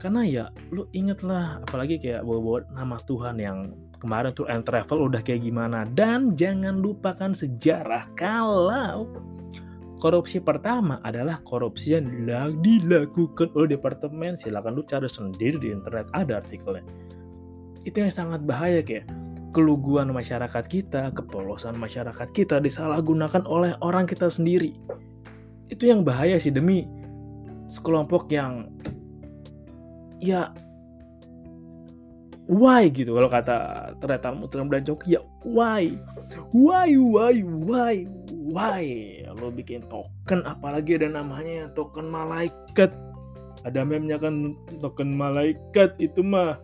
Karena 0.02 0.26
ya 0.26 0.46
lu 0.74 0.90
inget 0.98 1.22
lah 1.22 1.62
apalagi 1.62 2.02
kayak 2.02 2.26
bawa-bawa 2.26 2.66
nama 2.74 2.98
Tuhan 3.06 3.38
yang 3.38 3.78
kemarin 4.02 4.34
tour 4.34 4.50
and 4.50 4.66
travel 4.66 5.06
udah 5.06 5.22
kayak 5.22 5.46
gimana. 5.46 5.86
Dan 5.86 6.34
jangan 6.34 6.82
lupakan 6.82 7.38
sejarah 7.38 8.10
kalau 8.18 9.06
korupsi 10.02 10.42
pertama 10.42 10.98
adalah 11.06 11.38
korupsi 11.46 11.94
yang 11.94 12.10
dilakukan 12.66 13.54
oleh 13.54 13.78
departemen. 13.78 14.34
Silakan 14.34 14.74
lu 14.74 14.84
cari 14.84 15.06
sendiri 15.06 15.62
di 15.62 15.70
internet 15.70 16.10
ada 16.18 16.42
artikelnya. 16.42 16.82
Itu 17.86 18.02
yang 18.02 18.10
sangat 18.10 18.42
bahaya 18.44 18.82
kayak 18.82 19.06
keluguan 19.54 20.10
masyarakat 20.10 20.64
kita 20.66 21.12
kepolosan 21.12 21.76
masyarakat 21.76 22.28
kita 22.32 22.58
disalahgunakan 22.64 23.46
oleh 23.46 23.78
orang 23.86 24.10
kita 24.10 24.32
sendiri. 24.32 24.74
Itu 25.70 25.88
yang 25.88 26.02
bahaya 26.02 26.40
sih 26.42 26.52
demi 26.52 26.88
sekelompok 27.68 28.28
yang 28.32 28.68
ya 30.20 30.52
why 32.52 32.92
gitu. 32.92 33.16
Kalau 33.16 33.32
kata 33.32 33.58
ternyata 34.04 34.36
Muslim 34.36 34.68
dan 34.68 34.84
Coki 34.84 35.16
ya 35.16 35.24
why? 35.48 35.96
Why 36.52 36.92
why 37.00 37.40
why 37.48 37.96
why? 38.28 38.84
Lo 39.40 39.48
bikin 39.48 39.88
token 39.88 40.44
apalagi 40.44 41.00
ada 41.00 41.08
namanya 41.08 41.72
token 41.72 42.12
malaikat. 42.12 42.92
Ada 43.64 43.88
memnya 43.88 44.20
kan 44.20 44.60
token 44.84 45.16
malaikat 45.16 45.96
itu 46.04 46.20
mah 46.20 46.60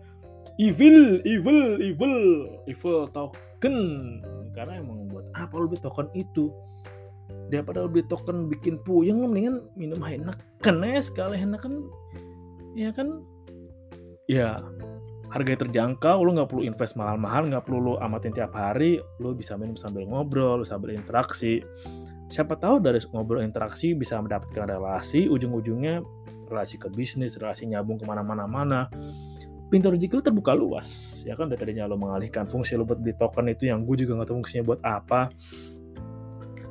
evil 0.59 1.23
evil 1.23 1.79
evil 1.79 2.15
evil 2.67 3.07
token. 3.15 3.75
Karena 4.51 4.83
emang 4.83 5.07
buat 5.07 5.23
apa 5.39 5.55
lo 5.55 5.71
beli 5.71 5.79
token 5.79 6.11
itu? 6.11 6.51
Daripada 7.47 7.87
lo 7.87 7.87
beli 7.87 8.03
token 8.11 8.51
bikin 8.51 8.83
puyeng 8.83 9.23
mendingan 9.23 9.63
minum 9.79 10.03
Heineken 10.03 10.83
ya 10.83 10.99
sekali 10.99 11.39
Heineken 11.39 11.87
ya 12.75 12.91
kan? 12.91 13.23
Ya 14.27 14.59
harga 15.27 15.67
terjangkau, 15.67 16.23
lo 16.23 16.31
nggak 16.39 16.49
perlu 16.49 16.63
invest 16.63 16.95
mahal-mahal, 16.95 17.51
nggak 17.51 17.63
perlu 17.67 17.79
lo 17.79 17.93
amatin 17.99 18.31
tiap 18.31 18.55
hari, 18.55 18.99
lo 19.19 19.35
bisa 19.35 19.59
minum 19.59 19.75
sambil 19.75 20.07
ngobrol, 20.07 20.63
sambil 20.63 20.95
interaksi. 20.95 21.59
Siapa 22.31 22.55
tahu 22.59 22.79
dari 22.79 22.99
ngobrol 23.11 23.43
interaksi 23.43 23.91
bisa 23.95 24.19
mendapatkan 24.19 24.67
relasi, 24.67 25.27
ujung-ujungnya 25.27 26.03
relasi 26.47 26.79
ke 26.79 26.87
bisnis, 26.87 27.35
relasi 27.35 27.67
nyambung 27.67 27.99
ke 27.99 28.05
mana-mana 28.07 28.47
mana. 28.47 28.81
Pintu 29.67 29.91
rezeki 29.91 30.15
lo 30.15 30.23
terbuka 30.23 30.55
luas, 30.55 31.19
ya 31.27 31.35
kan 31.35 31.51
dari 31.51 31.59
tadinya 31.59 31.91
lo 31.91 31.99
mengalihkan 31.99 32.47
fungsi 32.47 32.79
lo 32.79 32.87
buat 32.87 33.03
beli 33.03 33.19
token 33.19 33.51
itu 33.51 33.67
yang 33.67 33.83
gue 33.83 33.99
juga 33.99 34.15
nggak 34.15 34.27
tahu 34.31 34.37
fungsinya 34.39 34.63
buat 34.63 34.79
apa. 34.79 35.27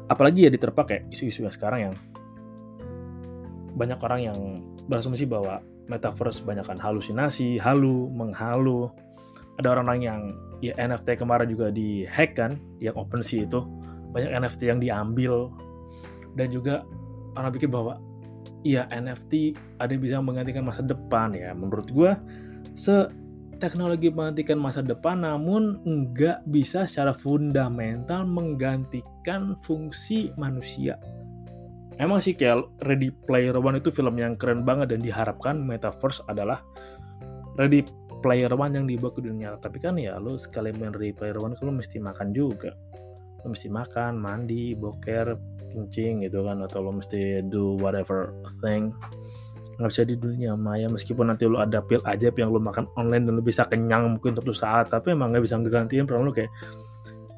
Apalagi 0.09 0.49
ya 0.49 0.51
diterpa 0.51 0.89
kayak 0.89 1.13
isu-isu 1.13 1.45
yang 1.45 1.53
sekarang 1.53 1.81
yang 1.93 1.95
banyak 3.77 4.01
orang 4.01 4.21
yang 4.33 4.39
berasumsi 4.89 5.29
bahwa 5.29 5.61
metaverse 5.87 6.43
banyakkan 6.43 6.79
halusinasi, 6.79 7.59
halu, 7.63 8.11
menghalu. 8.11 8.91
Ada 9.57 9.79
orang-orang 9.79 10.01
yang 10.03 10.21
ya 10.61 10.77
NFT 10.77 11.17
kemarin 11.21 11.49
juga 11.49 11.73
di 11.73 12.05
hack 12.05 12.37
kan, 12.37 12.61
yang 12.83 12.97
OpenSea 12.99 13.49
itu 13.49 13.65
banyak 14.13 14.31
NFT 14.33 14.73
yang 14.73 14.81
diambil 14.81 15.53
dan 16.37 16.49
juga 16.53 16.85
orang 17.37 17.53
pikir 17.53 17.69
bahwa 17.69 18.01
iya 18.65 18.89
NFT 18.93 19.57
ada 19.81 19.91
yang 19.93 20.03
bisa 20.03 20.17
menggantikan 20.21 20.65
masa 20.65 20.85
depan 20.85 21.33
ya. 21.33 21.53
Menurut 21.57 21.89
gue 21.93 22.13
se 22.77 23.09
teknologi 23.57 24.13
menggantikan 24.13 24.61
masa 24.61 24.85
depan 24.85 25.25
namun 25.25 25.81
nggak 25.85 26.45
bisa 26.53 26.85
secara 26.85 27.17
fundamental 27.17 28.29
menggantikan 28.29 29.57
fungsi 29.65 30.29
manusia 30.37 31.01
emang 31.97 32.21
sih 32.21 32.37
kayak 32.37 32.67
Ready 32.85 33.13
Player 33.25 33.57
One 33.57 33.81
itu 33.81 33.89
film 33.93 34.17
yang 34.21 34.37
keren 34.37 34.63
banget 34.63 34.93
dan 34.97 35.01
diharapkan 35.01 35.61
Metaverse 35.61 36.25
adalah 36.29 36.61
Ready 37.57 37.85
Player 38.21 38.53
One 38.53 38.77
yang 38.77 38.87
dibawa 38.89 39.13
ke 39.13 39.21
dunia. 39.25 39.57
Tapi 39.61 39.79
kan 39.81 39.97
ya 39.97 40.17
lo 40.21 40.37
sekali 40.37 40.73
main 40.77 40.93
Ready 40.93 41.17
Player 41.17 41.39
One 41.41 41.57
lo 41.57 41.73
mesti 41.73 41.97
makan 42.01 42.33
juga. 42.33 42.73
Lo 43.45 43.53
mesti 43.53 43.69
makan 43.71 44.21
mandi 44.21 44.77
boker 44.77 45.37
kencing 45.73 46.25
gitu 46.25 46.45
kan 46.47 46.65
atau 46.65 46.81
lo 46.85 46.93
mesti 46.97 47.45
do 47.49 47.77
whatever 47.81 48.33
thing. 48.65 48.93
Nggak 49.77 49.89
bisa 49.93 50.03
di 50.09 50.17
dunia 50.17 50.57
maya 50.57 50.89
meskipun 50.89 51.29
nanti 51.29 51.45
lo 51.45 51.61
ada 51.61 51.85
pil 51.85 52.01
aja 52.09 52.33
yang 52.33 52.49
lo 52.49 52.61
makan 52.61 52.89
online 52.97 53.29
dan 53.29 53.37
lo 53.37 53.45
bisa 53.45 53.69
kenyang 53.69 54.17
mungkin 54.17 54.33
untuk 54.33 54.57
saat 54.57 54.89
tapi 54.89 55.13
emang 55.13 55.37
nggak 55.37 55.45
bisa 55.45 55.61
ngegantiin 55.61 56.09
peran 56.09 56.25
lo 56.25 56.33
kayak 56.33 56.49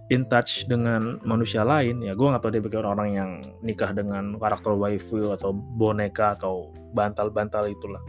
in 0.09 0.25
touch 0.29 0.65
dengan 0.65 1.21
manusia 1.29 1.61
lain 1.65 2.01
ya 2.01 2.17
gue 2.17 2.27
nggak 2.27 2.41
tahu 2.41 2.53
dia 2.53 2.63
bagi 2.65 2.79
orang-orang 2.81 3.11
yang 3.13 3.31
nikah 3.61 3.93
dengan 3.93 4.41
karakter 4.41 4.73
waifu 4.73 5.37
atau 5.37 5.53
boneka 5.53 6.37
atau 6.41 6.73
bantal-bantal 6.97 7.69
itulah. 7.69 8.01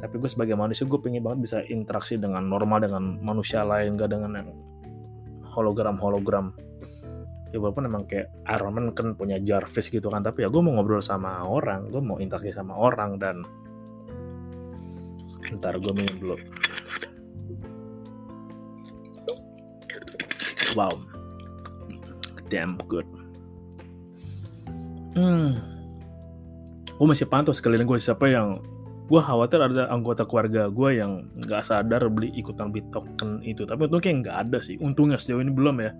Tapi 0.00 0.16
gue 0.16 0.30
sebagai 0.32 0.56
manusia 0.56 0.88
gue 0.88 0.96
pengen 0.96 1.20
banget 1.20 1.38
bisa 1.44 1.58
interaksi 1.68 2.16
dengan 2.16 2.46
normal 2.46 2.80
dengan 2.80 3.20
manusia 3.20 3.66
lain 3.66 4.00
gak 4.00 4.14
dengan 4.14 4.32
yang 4.32 4.48
hologram 5.50 5.98
hologram 5.98 6.54
ya 7.50 7.58
walaupun 7.58 7.90
emang 7.90 8.06
kayak 8.06 8.30
Iron 8.46 8.72
Man 8.74 8.94
kan 8.94 9.18
punya 9.18 9.42
Jarvis 9.42 9.90
gitu 9.90 10.06
kan 10.06 10.22
tapi 10.22 10.46
ya 10.46 10.48
gue 10.48 10.62
mau 10.62 10.78
ngobrol 10.78 11.02
sama 11.02 11.42
orang 11.42 11.90
gue 11.90 11.98
mau 11.98 12.22
interaksi 12.22 12.54
sama 12.54 12.78
orang 12.78 13.18
dan 13.18 13.42
ntar 15.58 15.82
gue 15.82 15.90
minum 15.90 16.16
dulu 16.22 16.36
wow. 20.74 20.92
Damn 22.50 22.78
good. 22.90 23.06
Hmm. 25.14 25.58
Gue 26.98 27.06
masih 27.06 27.26
pantau 27.30 27.54
sekalian 27.54 27.86
gue 27.86 27.98
siapa 28.02 28.28
yang 28.28 28.60
gue 29.10 29.18
khawatir 29.18 29.58
ada 29.58 29.90
anggota 29.90 30.22
keluarga 30.22 30.70
gue 30.70 30.90
yang 31.02 31.26
nggak 31.42 31.66
sadar 31.66 32.06
beli 32.10 32.30
ikutan 32.34 32.70
token 32.90 33.42
itu. 33.46 33.66
Tapi 33.66 33.86
untungnya 33.86 34.12
nggak 34.26 34.36
ada 34.46 34.58
sih. 34.62 34.76
Untungnya 34.78 35.18
sejauh 35.18 35.42
ini 35.42 35.50
belum 35.54 35.76
ya. 35.82 35.92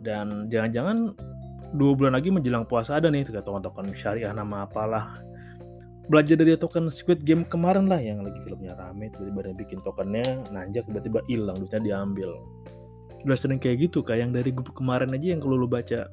Dan 0.00 0.50
jangan-jangan 0.50 1.14
dua 1.74 1.92
bulan 1.94 2.18
lagi 2.18 2.34
menjelang 2.34 2.66
puasa 2.66 2.98
ada 2.98 3.10
nih 3.10 3.26
token-token 3.26 3.94
syariah 3.94 4.34
nama 4.34 4.66
apalah. 4.66 5.22
Belajar 6.10 6.34
dari 6.34 6.58
token 6.58 6.90
Squid 6.90 7.22
Game 7.22 7.46
kemarin 7.46 7.86
lah 7.86 8.02
yang 8.02 8.26
lagi 8.26 8.42
filmnya 8.42 8.74
rame 8.74 9.14
tiba-tiba 9.14 9.54
bikin 9.54 9.78
tokennya 9.78 10.50
nanjak 10.50 10.82
tiba-tiba 10.90 11.22
hilang 11.30 11.62
duitnya 11.62 11.78
diambil 11.78 12.34
udah 13.24 13.36
sering 13.36 13.60
kayak 13.60 13.90
gitu 13.90 14.00
kayak 14.00 14.28
yang 14.28 14.32
dari 14.32 14.50
grup 14.50 14.72
kemarin 14.72 15.12
aja 15.12 15.36
yang 15.36 15.40
kalau 15.40 15.56
lu 15.60 15.68
baca 15.68 16.08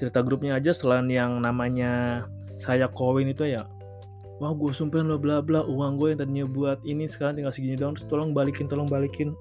cerita 0.00 0.20
grupnya 0.24 0.56
aja 0.56 0.72
selain 0.72 1.06
yang 1.12 1.40
namanya 1.40 2.24
saya 2.56 2.88
koin 2.88 3.28
itu 3.28 3.44
ya 3.44 3.68
wah 4.40 4.56
gue 4.56 4.72
sumpahin 4.72 5.06
lo 5.06 5.20
bla 5.20 5.44
bla 5.44 5.60
uang 5.68 6.00
gue 6.00 6.16
yang 6.16 6.18
tadinya 6.24 6.46
buat 6.48 6.80
ini 6.88 7.04
sekarang 7.04 7.36
tinggal 7.36 7.52
segini 7.52 7.76
doang 7.76 7.92
terus 7.92 8.08
tolong 8.08 8.32
balikin 8.32 8.66
tolong 8.66 8.88
balikin. 8.88 9.36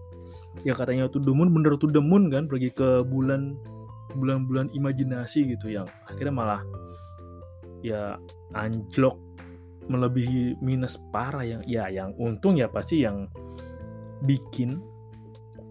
Ya 0.67 0.75
katanya 0.75 1.07
tuh 1.07 1.23
demun 1.23 1.55
bener 1.55 1.79
tuh 1.79 1.87
demun 1.87 2.27
kan 2.27 2.51
pergi 2.51 2.75
ke 2.75 3.07
bulan 3.07 3.55
bulan-bulan 4.17 4.73
imajinasi 4.75 5.55
gitu 5.55 5.71
yang 5.71 5.87
akhirnya 6.09 6.33
malah 6.35 6.61
ya 7.79 8.19
anjlok 8.51 9.15
melebihi 9.87 10.59
minus 10.59 10.99
parah 11.15 11.45
yang 11.47 11.61
ya 11.63 11.87
yang 11.87 12.11
untung 12.19 12.59
ya 12.59 12.67
pasti 12.67 13.05
yang 13.07 13.31
bikin 14.25 14.83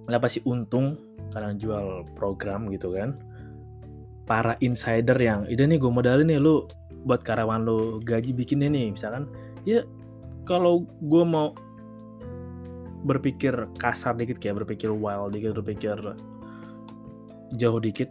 lah 0.08 0.18
pasti 0.18 0.40
untung 0.48 0.96
karena 1.30 1.52
jual 1.54 2.08
program 2.16 2.72
gitu 2.72 2.96
kan? 2.96 3.16
Para 4.24 4.56
insider 4.60 5.16
yang 5.16 5.44
ini 5.48 5.76
nih 5.76 5.78
gue 5.80 5.92
modalin 5.92 6.28
nih 6.28 6.40
lu 6.40 6.64
buat 7.04 7.24
karyawan 7.24 7.64
lo 7.64 8.00
gaji 8.00 8.32
bikinnya 8.32 8.72
nih 8.72 8.92
misalkan. 8.92 9.28
Ya 9.68 9.84
kalau 10.48 10.88
gue 11.04 11.24
mau 11.24 11.52
berpikir 13.04 13.54
kasar 13.78 14.16
dikit 14.18 14.42
kayak 14.42 14.64
berpikir 14.64 14.90
wild 14.90 15.36
dikit 15.36 15.54
berpikir 15.54 15.96
jauh 17.54 17.80
dikit 17.80 18.10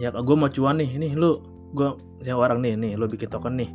ya 0.00 0.14
gue 0.14 0.36
mau 0.36 0.48
cuan 0.48 0.80
nih 0.80 0.96
ini 0.96 1.12
lu 1.12 1.42
gue 1.76 1.88
yang 2.24 2.40
orang 2.40 2.62
nih 2.62 2.78
nih 2.78 2.92
lo 2.96 3.10
bikin 3.10 3.28
token 3.28 3.58
nih 3.58 3.70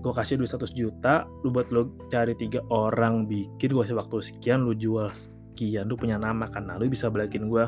gue 0.00 0.12
kasih 0.14 0.40
duit 0.40 0.48
100 0.48 0.72
juta 0.72 1.28
lu 1.44 1.52
buat 1.52 1.68
lo 1.68 1.92
cari 2.08 2.32
tiga 2.38 2.64
orang 2.72 3.28
bikin 3.28 3.76
gue 3.76 3.82
kasih 3.84 3.98
waktu 3.98 4.16
sekian 4.24 4.64
lu 4.64 4.72
jual 4.72 5.10
sekian 5.50 5.90
lu 5.90 5.98
punya 5.98 6.16
nama 6.16 6.46
kan 6.46 6.64
nah 6.64 6.78
lu 6.78 6.86
bisa 6.86 7.10
balikin 7.10 7.50
gue 7.50 7.64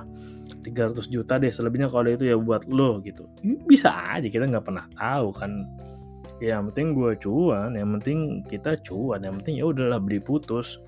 300 0.62 1.11
juta 1.11 1.37
deh 1.37 1.51
selebihnya 1.51 1.91
kalau 1.91 2.09
itu 2.09 2.31
ya 2.31 2.39
buat 2.39 2.65
lo 2.71 3.03
gitu. 3.03 3.27
Bisa 3.67 3.91
aja 3.91 4.25
kita 4.31 4.47
nggak 4.47 4.65
pernah 4.65 4.87
tahu 4.95 5.35
kan. 5.35 5.67
Ya 6.39 6.59
yang 6.59 6.71
penting 6.71 6.95
gue 6.95 7.12
cuan 7.19 7.75
yang 7.75 7.91
penting 7.99 8.47
kita 8.47 8.79
cuan 8.87 9.27
yang 9.27 9.37
penting 9.43 9.59
ya 9.59 9.69
udahlah 9.69 9.99
beli 9.99 10.23
putus. 10.23 10.79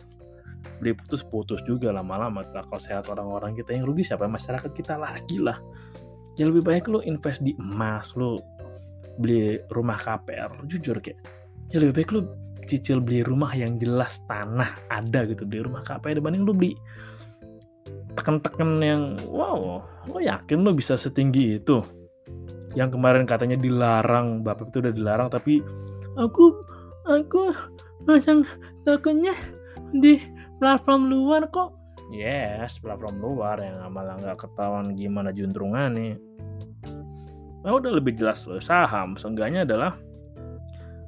Beli 0.80 0.96
putus 0.96 1.20
putus 1.26 1.60
juga 1.66 1.92
lama-lama 1.92 2.46
kalau 2.48 2.80
sehat 2.80 3.10
orang-orang 3.10 3.52
kita 3.58 3.74
yang 3.76 3.84
rugi 3.84 4.06
siapa? 4.06 4.24
Masyarakat 4.24 4.70
kita 4.72 4.94
lagi 4.96 5.42
lah. 5.42 5.58
Ya 6.40 6.48
lebih 6.48 6.64
baik 6.64 6.88
lo 6.88 7.04
invest 7.04 7.44
di 7.44 7.52
emas 7.58 8.14
lo 8.16 8.40
beli 9.20 9.60
rumah 9.70 9.98
KPR 9.98 10.64
jujur 10.70 11.02
kayak. 11.02 11.18
Ya 11.74 11.82
lebih 11.82 12.00
baik 12.00 12.10
lo 12.14 12.43
cicil 12.66 12.98
beli 13.00 13.22
rumah 13.22 13.52
yang 13.54 13.76
jelas 13.76 14.20
tanah 14.26 14.74
ada 14.88 15.24
gitu 15.28 15.44
beli 15.44 15.64
rumah 15.64 15.84
KPR 15.84 16.18
dibanding 16.18 16.42
lo 16.44 16.52
beli 16.56 16.74
tekan-tekan 18.14 18.78
yang 18.78 19.02
wow 19.26 19.82
lo 20.06 20.18
yakin 20.22 20.62
lo 20.62 20.70
bisa 20.72 20.94
setinggi 20.94 21.58
itu? 21.58 21.82
Yang 22.74 22.98
kemarin 22.98 23.26
katanya 23.26 23.54
dilarang 23.54 24.42
bapak 24.42 24.70
itu 24.70 24.82
udah 24.82 24.94
dilarang 24.94 25.28
tapi 25.30 25.62
aku 26.18 26.54
aku 27.06 27.54
masang 28.06 28.42
tokennya 28.82 29.34
di 29.94 30.18
platform 30.58 31.10
luar 31.10 31.46
kok. 31.50 31.74
Yes 32.14 32.78
platform 32.78 33.18
luar 33.18 33.62
yang 33.62 33.82
malah 33.90 34.18
nggak 34.18 34.38
ketahuan 34.46 34.94
gimana 34.94 35.34
juntrungan 35.34 35.94
nih 35.94 36.14
nah, 37.64 37.72
udah 37.72 37.90
lebih 37.96 38.14
jelas 38.14 38.44
lo 38.44 38.60
saham. 38.60 39.16
Seenggaknya 39.16 39.64
adalah 39.64 39.96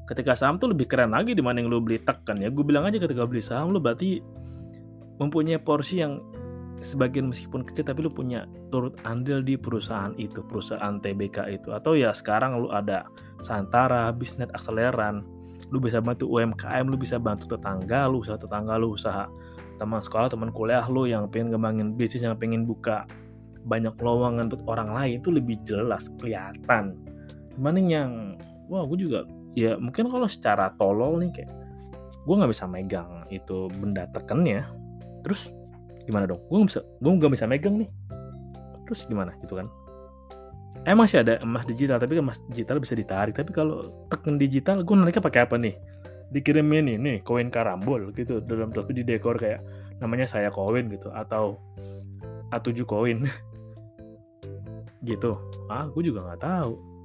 ketika 0.06 0.38
saham 0.38 0.56
tuh 0.56 0.70
lebih 0.70 0.86
keren 0.86 1.12
lagi 1.12 1.34
dibanding 1.34 1.66
lo 1.66 1.82
beli 1.82 1.98
tekan 1.98 2.38
ya. 2.38 2.48
Gue 2.48 2.62
bilang 2.62 2.86
aja 2.86 2.96
ketika 2.96 3.26
beli 3.26 3.42
saham 3.42 3.74
lo 3.74 3.82
berarti 3.82 4.22
mempunyai 5.18 5.58
porsi 5.58 6.00
yang 6.00 6.22
sebagian 6.84 7.26
meskipun 7.32 7.64
kecil 7.66 7.88
tapi 7.88 8.04
lu 8.04 8.12
punya 8.12 8.44
turut 8.70 8.94
andil 9.08 9.40
di 9.40 9.58
perusahaan 9.58 10.14
itu 10.14 10.46
perusahaan 10.46 11.02
TBK 11.02 11.58
itu. 11.58 11.74
Atau 11.74 11.98
ya 11.98 12.14
sekarang 12.14 12.62
lu 12.62 12.70
ada 12.70 13.08
Santara 13.42 14.08
bisnet 14.14 14.48
akseleran. 14.54 15.26
Lu 15.74 15.82
bisa 15.82 15.98
bantu 15.98 16.30
UMKM 16.30 16.86
lu 16.86 16.94
bisa 16.94 17.18
bantu 17.18 17.50
tetangga 17.50 18.06
lu 18.06 18.22
usaha 18.22 18.38
tetangga 18.38 18.78
lu 18.78 18.94
usaha 18.94 19.26
teman 19.76 20.00
sekolah 20.00 20.30
teman 20.30 20.54
kuliah 20.54 20.86
lu 20.88 21.04
yang 21.04 21.26
pengen 21.28 21.52
ngembangin 21.52 21.88
bisnis 21.98 22.24
yang 22.24 22.38
pengen 22.38 22.64
buka 22.64 23.04
banyak 23.66 23.92
lowongan 23.98 24.46
untuk 24.46 24.62
orang 24.70 24.94
lain 24.94 25.18
itu 25.18 25.34
lebih 25.34 25.58
jelas 25.66 26.06
kelihatan. 26.22 26.94
Dibanding 27.58 27.88
yang 27.90 28.10
wah 28.70 28.86
gue 28.86 28.98
juga 29.10 29.26
ya 29.56 29.80
mungkin 29.80 30.12
kalau 30.12 30.28
secara 30.28 30.76
tolol 30.76 31.16
nih 31.24 31.32
kayak 31.32 31.50
gue 32.28 32.34
nggak 32.36 32.52
bisa 32.52 32.68
megang 32.68 33.24
itu 33.32 33.72
benda 33.72 34.04
tekennya 34.12 34.68
terus 35.24 35.48
gimana 36.06 36.28
dong? 36.28 36.38
Gue 36.46 36.62
nggak 36.62 36.70
bisa 36.70 36.80
gue 36.84 37.10
nggak 37.10 37.32
bisa 37.34 37.46
megang 37.48 37.74
nih. 37.82 37.90
Terus 38.86 39.00
gimana 39.10 39.34
gitu 39.42 39.58
kan? 39.58 39.66
Emang 40.86 41.10
sih 41.10 41.18
ada 41.18 41.42
emas 41.42 41.66
digital 41.66 41.98
tapi 41.98 42.20
emas 42.22 42.38
digital 42.52 42.78
bisa 42.78 42.94
ditarik. 42.94 43.34
Tapi 43.34 43.50
kalau 43.50 44.06
tekan 44.06 44.38
digital 44.38 44.86
gue 44.86 44.94
nanti 44.94 45.18
pakai 45.18 45.48
apa 45.48 45.58
nih? 45.58 45.74
Dikirimin 46.30 47.00
nih 47.02 47.16
koin 47.26 47.50
karambol 47.50 48.14
gitu 48.14 48.38
dalam 48.44 48.70
tapi 48.70 48.94
di 48.94 49.02
dekor 49.02 49.38
kayak 49.38 49.62
namanya 49.98 50.30
saya 50.30 50.52
koin 50.52 50.86
gitu 50.92 51.10
atau 51.10 51.58
A7 52.54 52.86
koin. 52.86 53.24
Gitu. 55.06 55.38
Ah 55.70 55.86
gue 55.86 56.02
juga 56.02 56.26
nggak 56.26 56.42
tahu 56.42 56.95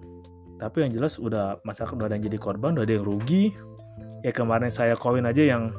tapi 0.62 0.86
yang 0.86 0.94
jelas 0.94 1.18
udah 1.18 1.58
masyarakat 1.66 1.98
udah 1.98 2.06
ada 2.06 2.16
yang 2.22 2.26
jadi 2.30 2.38
korban 2.38 2.78
udah 2.78 2.86
ada 2.86 2.94
yang 3.02 3.06
rugi. 3.10 3.50
Ya 4.22 4.30
kemarin 4.30 4.70
saya 4.70 4.94
koin 4.94 5.26
aja 5.26 5.42
yang 5.42 5.74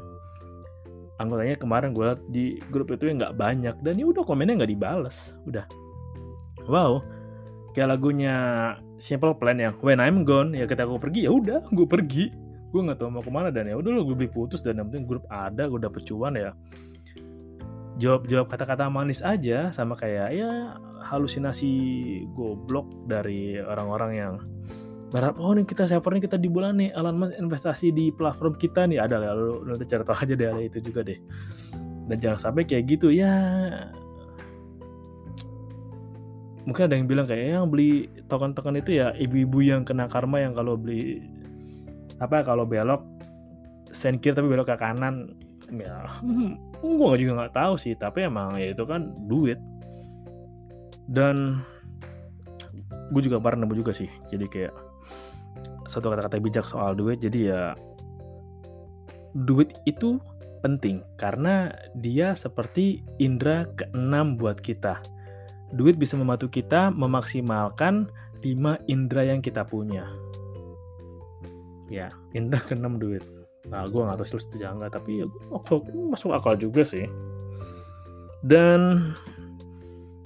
anggotanya 1.23 1.55
kemarin 1.55 1.95
gue 1.95 2.03
liat 2.03 2.21
di 2.35 2.59
grup 2.67 2.91
itu 2.91 3.07
yang 3.07 3.23
nggak 3.23 3.39
banyak. 3.39 3.79
Dan 3.79 4.03
ya 4.03 4.11
udah 4.11 4.27
komennya 4.27 4.59
nggak 4.59 4.73
dibales. 4.75 5.39
Udah. 5.47 5.63
Wow. 6.67 6.99
Kayak 7.79 7.95
lagunya 7.95 8.35
Simple 8.99 9.39
Plan 9.39 9.63
yang 9.63 9.79
When 9.79 10.03
I'm 10.03 10.27
Gone 10.27 10.59
ya 10.59 10.67
ketika 10.67 10.91
gue 10.91 10.99
pergi 10.99 11.21
ya 11.25 11.33
udah 11.33 11.63
gue 11.71 11.87
pergi. 11.87 12.35
Gue 12.75 12.83
nggak 12.83 12.99
tahu 12.99 13.15
mau 13.15 13.23
ke 13.23 13.31
mana 13.31 13.55
dan 13.55 13.71
ya 13.71 13.79
udah 13.79 13.91
lo 13.95 14.03
gue 14.03 14.19
beli 14.19 14.35
putus 14.35 14.67
dan 14.67 14.83
yang 14.83 14.91
penting 14.91 15.07
grup 15.07 15.23
ada 15.31 15.71
gue 15.71 15.79
dapet 15.79 16.03
cuan 16.11 16.35
ya 16.35 16.51
jawab 18.03 18.27
jawab 18.27 18.51
kata-kata 18.51 18.91
manis 18.91 19.23
aja 19.23 19.71
sama 19.71 19.95
kayak 19.95 20.35
ya 20.35 20.75
halusinasi 21.07 21.71
goblok 22.35 22.91
dari 23.07 23.63
orang-orang 23.63 24.11
yang 24.19 24.35
berharap 25.15 25.37
oh 25.39 25.53
nih 25.55 25.69
kita 25.69 25.87
server 25.87 26.19
nih 26.19 26.25
kita 26.25 26.41
di 26.41 26.49
bulan 26.49 26.81
nih 26.81 26.91
Alan 26.97 27.21
Mas 27.21 27.37
investasi 27.37 27.93
di 27.95 28.09
platform 28.11 28.57
kita 28.57 28.89
nih. 28.89 28.99
Ada 28.99 29.21
lah 29.21 29.37
lu 29.37 29.63
nanti 29.69 29.85
cari 29.85 30.03
tahu 30.03 30.17
aja 30.17 30.35
deh 30.35 30.51
itu 30.65 30.79
juga 30.81 31.05
deh. 31.05 31.21
Dan 32.09 32.17
jangan 32.19 32.51
sampai 32.51 32.65
kayak 32.65 32.97
gitu 32.97 33.13
ya. 33.13 33.31
Mungkin 36.65 36.83
ada 36.89 36.95
yang 36.97 37.07
bilang 37.07 37.29
kayak 37.29 37.61
yang 37.61 37.69
beli 37.69 38.09
token-token 38.27 38.81
itu 38.81 39.05
ya 39.05 39.13
ibu-ibu 39.21 39.61
yang 39.61 39.85
kena 39.85 40.09
karma 40.09 40.41
yang 40.41 40.57
kalau 40.57 40.81
beli 40.81 41.21
apa 42.17 42.41
kalau 42.41 42.65
belok 42.65 43.05
sen 43.93 44.17
kiri 44.17 44.33
tapi 44.33 44.49
belok 44.49 44.73
ke 44.73 44.81
kanan. 44.81 45.37
Ya 45.77 46.09
gue 46.83 47.23
juga 47.23 47.33
nggak 47.39 47.55
tahu 47.55 47.75
sih 47.79 47.95
tapi 47.95 48.27
emang 48.27 48.59
ya 48.59 48.75
itu 48.75 48.83
kan 48.83 49.15
duit 49.31 49.59
dan 51.07 51.63
gue 53.15 53.23
juga 53.23 53.39
pernah 53.39 53.65
nemu 53.65 53.75
juga 53.79 53.95
sih 53.95 54.11
jadi 54.29 54.47
kayak 54.51 54.75
satu 55.87 56.11
kata-kata 56.11 56.43
bijak 56.43 56.67
soal 56.67 56.99
duit 56.99 57.23
jadi 57.23 57.39
ya 57.39 57.63
duit 59.33 59.73
itu 59.87 60.21
penting 60.63 61.03
karena 61.19 61.75
dia 61.99 62.39
seperti 62.39 63.03
indera 63.19 63.67
keenam 63.75 64.39
buat 64.39 64.63
kita. 64.63 65.03
Duit 65.75 65.99
bisa 65.99 66.15
membantu 66.15 66.49
kita 66.49 66.95
memaksimalkan 66.95 68.07
lima 68.47 68.79
indera 68.87 69.27
yang 69.27 69.43
kita 69.43 69.67
punya. 69.67 70.07
Ya, 71.91 72.15
indera 72.33 72.63
keenam 72.65 73.03
duit. 73.03 73.27
Nah, 73.71 73.87
gue 73.87 74.01
gak 74.03 74.19
tahu 74.19 74.41
setuju 74.43 74.75
enggak, 74.75 74.99
tapi 74.99 75.23
ya 75.23 75.27
masuk 76.11 76.35
akal 76.35 76.59
juga 76.59 76.83
sih. 76.83 77.07
Dan 78.43 79.15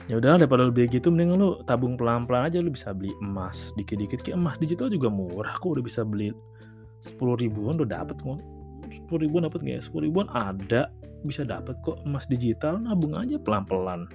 ya 0.09 0.17
udah 0.17 0.39
daripada 0.41 0.71
beli 0.71 0.87
gitu 0.89 1.11
mending 1.11 1.37
lu 1.37 1.61
tabung 1.67 1.99
pelan-pelan 1.99 2.47
aja 2.47 2.63
lu 2.63 2.73
bisa 2.73 2.97
beli 2.97 3.13
emas 3.21 3.75
dikit-dikit. 3.77 4.25
Kayak 4.25 4.41
emas 4.41 4.57
digital 4.57 4.89
juga 4.89 5.13
murah 5.13 5.53
kok 5.59 5.77
udah 5.77 5.85
bisa 5.85 6.01
beli 6.07 6.33
sepuluh 7.05 7.37
ribuan 7.37 7.77
udah 7.77 8.03
dapet 8.03 8.17
kok 8.25 8.41
sepuluh 8.89 9.29
ribuan 9.29 9.45
dapet 9.45 9.61
nggak 9.61 9.77
ya? 9.77 9.83
Sepuluh 9.85 10.05
ribuan 10.09 10.27
ada 10.33 10.89
bisa 11.27 11.45
dapet 11.45 11.77
kok 11.85 12.01
emas 12.09 12.25
digital 12.31 12.81
nabung 12.81 13.19
aja 13.19 13.37
pelan-pelan. 13.37 14.09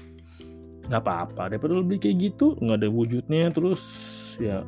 Nggak 0.89 1.01
apa-apa 1.05 1.53
daripada 1.53 1.77
lu 1.77 1.85
beli 1.85 2.01
kayak 2.01 2.17
gitu 2.33 2.57
nggak 2.57 2.81
ada 2.81 2.89
wujudnya 2.89 3.53
terus 3.53 3.83
ya 4.41 4.65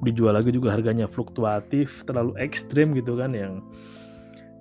dijual 0.00 0.32
lagi 0.32 0.50
juga 0.50 0.72
harganya 0.72 1.04
fluktuatif 1.04 2.04
terlalu 2.08 2.32
ekstrim 2.40 2.96
gitu 2.96 3.20
kan 3.20 3.36
yang 3.36 3.60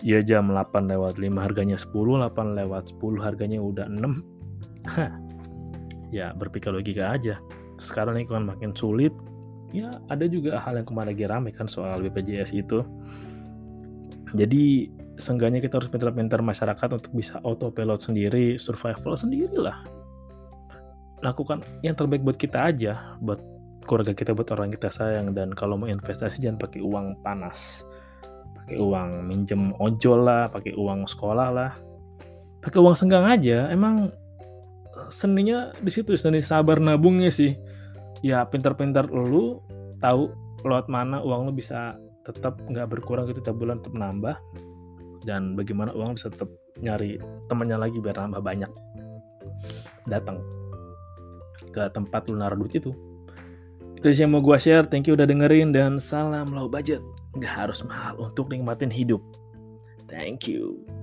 ya 0.04 0.23
jam 0.23 0.52
8 0.52 0.88
lewat 0.88 1.19
5 1.19 1.28
harganya 1.39 1.78
10 1.80 1.91
8 1.91 2.60
lewat 2.60 2.84
10 2.95 3.23
harganya 3.23 3.60
udah 3.60 3.88
6 3.88 4.39
Hah, 4.88 5.12
ya 6.10 6.32
berpikir 6.32 6.71
logika 6.71 7.12
aja. 7.12 7.36
Sekarang 7.84 8.15
ini 8.15 8.25
kan 8.28 8.47
makin 8.47 8.71
sulit. 8.71 9.12
Ya 9.69 10.02
ada 10.10 10.25
juga 10.25 10.58
hal 10.58 10.82
yang 10.82 10.88
kemarin 10.88 11.13
lagi 11.13 11.25
rame 11.30 11.52
kan 11.54 11.67
soal 11.67 12.02
BPJS 12.02 12.56
itu. 12.56 12.82
Jadi 14.34 14.89
seenggaknya 15.19 15.60
kita 15.60 15.84
harus 15.84 15.91
pintar-pintar 15.91 16.39
masyarakat 16.39 16.89
untuk 16.95 17.12
bisa 17.12 17.38
autopilot 17.43 17.99
sendiri 17.99 18.56
survival 18.56 19.19
sendiri 19.19 19.52
lah 19.60 19.84
lakukan 21.19 21.60
yang 21.84 21.91
terbaik 21.99 22.23
buat 22.23 22.39
kita 22.39 22.71
aja 22.71 23.19
buat 23.19 23.43
keluarga 23.86 24.12
kita 24.15 24.36
buat 24.36 24.50
orang 24.56 24.74
kita 24.74 24.89
sayang. 24.89 25.32
Dan 25.36 25.54
kalau 25.54 25.80
mau 25.80 25.88
investasi 25.88 26.42
jangan 26.42 26.60
pakai 26.60 26.82
uang 26.84 27.20
panas. 27.24 27.84
Pakai 28.56 28.78
uang 28.78 29.26
minjem 29.26 29.74
ojol 29.82 30.26
lah 30.26 30.52
pakai 30.52 30.76
uang 30.76 31.06
sekolah 31.10 31.48
lah. 31.50 31.72
Pakai 32.60 32.80
uang 32.80 32.96
senggang 32.96 33.26
aja. 33.28 33.70
Emang 33.72 34.12
seninya 35.10 35.72
di 35.80 35.92
situ 35.94 36.15
seni 36.20 36.44
sabar 36.44 36.78
nabungnya 36.78 37.32
sih. 37.32 37.56
Ya 38.20 38.44
pintar-pintar 38.44 39.08
lu 39.08 39.63
tahu 40.04 40.32
lewat 40.68 40.92
mana 40.92 41.24
uang 41.24 41.50
lu 41.50 41.54
bisa 41.56 41.96
tetap 42.28 42.60
nggak 42.68 42.92
berkurang 42.92 43.26
gitu 43.32 43.39
tiap 43.39 43.58
bulan 43.58 43.80
tetap 43.80 43.96
nambah. 43.96 44.36
Dan 45.24 45.56
bagaimana 45.56 45.96
uang 45.96 46.20
bisa 46.20 46.32
tetap 46.32 46.52
nyari 46.80 47.20
temannya 47.52 47.76
lagi 47.76 48.00
biar 48.00 48.15
nambah 48.15 48.39
banyak 48.39 48.72
datang 50.08 50.39
ke 51.70 51.84
tempat 51.94 52.26
lu 52.32 52.39
naruh 52.39 52.58
duit 52.58 52.80
itu 52.80 52.92
itu 54.00 54.16
sih 54.16 54.24
yang 54.24 54.32
mau 54.32 54.40
gue 54.40 54.56
share. 54.56 54.88
Thank 54.88 55.12
you 55.12 55.20
udah 55.20 55.28
dengerin. 55.28 55.76
Dan 55.76 56.00
salam 56.00 56.56
low 56.56 56.72
budget. 56.72 57.04
Nggak 57.36 57.68
harus 57.68 57.84
mahal 57.84 58.16
untuk 58.16 58.48
nikmatin 58.48 58.88
hidup. 58.90 59.20
Thank 60.08 60.48
you 60.50 60.99